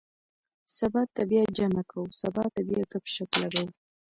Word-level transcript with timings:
سبا 0.77 1.01
ته 1.13 1.21
بیا 1.29 1.43
جمعه 1.57 1.83
کُو. 1.91 2.01
سبا 2.21 2.43
ته 2.53 2.61
بیا 2.67 2.81
ګپ- 2.91 3.11
شپ 3.13 3.31
لګوو. 3.41 3.67